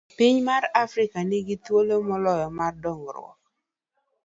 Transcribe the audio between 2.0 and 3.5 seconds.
moloyo mar dongruok.